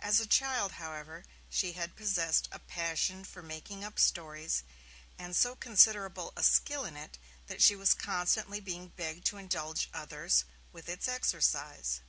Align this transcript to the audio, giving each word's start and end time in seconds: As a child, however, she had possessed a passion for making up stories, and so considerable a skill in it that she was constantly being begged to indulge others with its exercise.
As 0.00 0.18
a 0.18 0.26
child, 0.26 0.72
however, 0.80 1.26
she 1.50 1.72
had 1.74 1.94
possessed 1.94 2.48
a 2.50 2.58
passion 2.58 3.22
for 3.22 3.42
making 3.42 3.84
up 3.84 3.98
stories, 3.98 4.62
and 5.18 5.36
so 5.36 5.54
considerable 5.54 6.32
a 6.36 6.42
skill 6.42 6.86
in 6.86 6.96
it 6.96 7.18
that 7.48 7.60
she 7.60 7.76
was 7.76 7.92
constantly 7.92 8.60
being 8.60 8.88
begged 8.88 9.26
to 9.26 9.36
indulge 9.36 9.90
others 9.92 10.46
with 10.72 10.88
its 10.88 11.06
exercise. 11.06 12.00